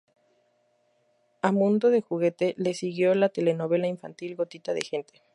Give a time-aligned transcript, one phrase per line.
[1.43, 5.21] A "Mundo de juguete" le siguió la telenovela infantil "Gotita de gente".